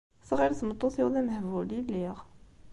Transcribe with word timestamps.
Tɣil 0.27 0.53
tmeṭṭut-iw 0.55 1.07
d 1.13 1.15
amehbul 1.19 1.69
i 1.79 1.81
lliɣ. 1.85 2.17